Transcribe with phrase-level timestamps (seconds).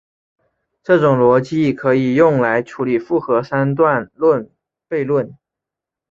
[0.81, 4.49] 这种逻辑可以用来处理复合三段论
[4.89, 5.37] 悖论。